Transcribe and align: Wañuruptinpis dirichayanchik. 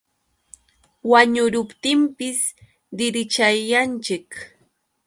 Wañuruptinpis 1.09 2.39
dirichayanchik. 2.97 4.29